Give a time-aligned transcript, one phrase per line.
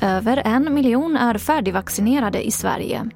[0.00, 3.10] Över en miljon är färdigvaccinerade i Sverige.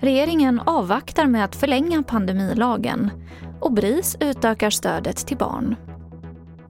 [0.00, 3.10] Regeringen avvaktar med att förlänga pandemilagen
[3.60, 5.76] och BRIS utökar stödet till barn.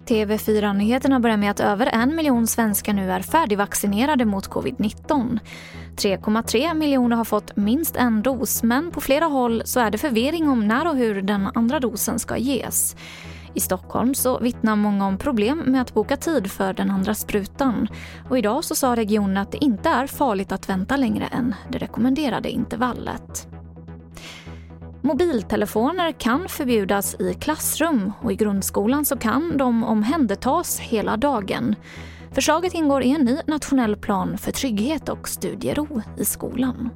[0.06, 5.38] TV4-nyheterna börjar med att över en miljon svenskar nu är färdigvaccinerade mot covid-19.
[5.96, 10.48] 3,3 miljoner har fått minst en dos men på flera håll så är det förvirring
[10.48, 12.96] om när och hur den andra dosen ska ges.
[13.54, 17.88] I Stockholm så vittnar många om problem med att boka tid för den andra sprutan.
[18.28, 21.78] Och idag så sa regionen att det inte är farligt att vänta längre än det
[21.78, 23.48] rekommenderade intervallet.
[25.04, 31.74] Mobiltelefoner kan förbjudas i klassrum och i grundskolan så kan de omhändertas hela dagen.
[32.32, 36.90] Förslaget ingår i en ny nationell plan för trygghet och studiero i skolan.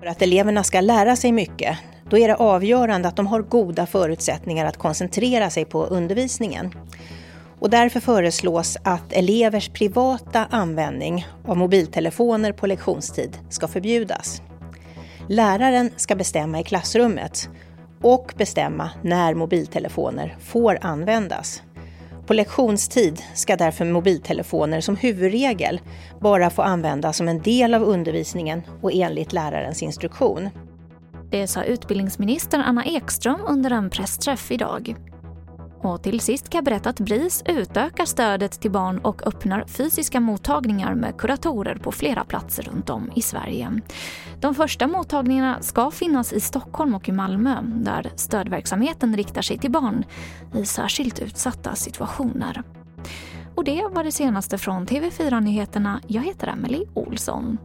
[0.00, 1.78] För att eleverna ska lära sig mycket,
[2.10, 6.74] då är det avgörande att de har goda förutsättningar att koncentrera sig på undervisningen.
[7.58, 14.42] Och därför föreslås att elevers privata användning av mobiltelefoner på lektionstid ska förbjudas.
[15.28, 17.48] Läraren ska bestämma i klassrummet
[18.02, 21.62] och bestämma när mobiltelefoner får användas.
[22.26, 25.80] På lektionstid ska därför mobiltelefoner som huvudregel
[26.20, 30.50] bara få användas som en del av undervisningen och enligt lärarens instruktion.
[31.30, 34.96] Det sa utbildningsminister Anna Ekström under en pressträff idag.
[35.82, 40.20] Och till sist kan jag berätta att BRIS utökar stödet till barn och öppnar fysiska
[40.20, 43.80] mottagningar med kuratorer på flera platser runt om i Sverige.
[44.40, 49.70] De första mottagningarna ska finnas i Stockholm och i Malmö där stödverksamheten riktar sig till
[49.70, 50.04] barn
[50.54, 52.62] i särskilt utsatta situationer.
[53.54, 56.00] Och det var det senaste från TV4 Nyheterna.
[56.06, 57.58] Jag heter Emily Olsson.